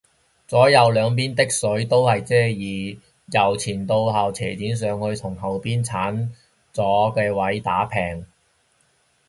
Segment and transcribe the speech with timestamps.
[0.47, 3.01] 左右兩邊的水都係遮耳，
[3.51, 6.29] 由前到後斜剪上去到同後面剷
[6.73, 8.25] 咗嘅位打平